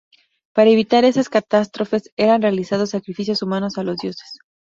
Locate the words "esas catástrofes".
1.05-2.11